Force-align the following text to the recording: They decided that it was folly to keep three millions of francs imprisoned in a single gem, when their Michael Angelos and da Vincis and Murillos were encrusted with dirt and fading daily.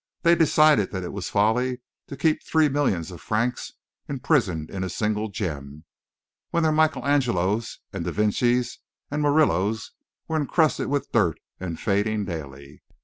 They 0.23 0.33
decided 0.33 0.89
that 0.93 1.03
it 1.03 1.13
was 1.13 1.29
folly 1.29 1.79
to 2.07 2.17
keep 2.17 2.41
three 2.41 2.67
millions 2.69 3.11
of 3.11 3.21
francs 3.21 3.73
imprisoned 4.09 4.71
in 4.71 4.83
a 4.83 4.89
single 4.89 5.27
gem, 5.29 5.83
when 6.49 6.63
their 6.63 6.71
Michael 6.71 7.05
Angelos 7.05 7.77
and 7.93 8.03
da 8.03 8.09
Vincis 8.09 8.79
and 9.11 9.21
Murillos 9.21 9.91
were 10.27 10.37
encrusted 10.37 10.87
with 10.87 11.11
dirt 11.11 11.39
and 11.59 11.79
fading 11.79 12.25
daily. 12.25 12.81